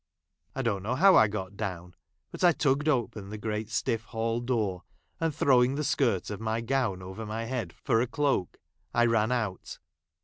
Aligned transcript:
I 0.55 0.63
don't 0.63 0.81
know 0.81 0.95
how 0.95 1.15
I 1.15 1.27
got 1.27 1.55
down, 1.55 1.93
but 2.31 2.43
I 2.43 2.53
tugged 2.53 2.89
open 2.89 3.29
the 3.29 3.37
great, 3.37 3.69
stiff 3.69 4.07
i 4.07 4.11
hall 4.13 4.39
door; 4.39 4.81
and, 5.19 5.29
throwing 5.31 5.75
the 5.75 5.83
skirt 5.83 6.31
of 6.31 6.41
ray 6.41 6.59
gown 6.63 7.03
* 7.03 7.03
over 7.03 7.23
my 7.23 7.45
head 7.45 7.71
for 7.71 8.01
a 8.01 8.07
cloak, 8.07 8.59
I 8.95 9.05
ran 9.05 9.31
out. 9.31 9.77